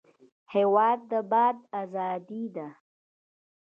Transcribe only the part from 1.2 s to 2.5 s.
باد ازادي